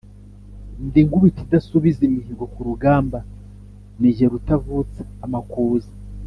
[0.87, 3.17] Ndi Nkubito idasubiza imihigo ku rugamba,
[3.99, 5.91] ni jye rutavutsa amakuza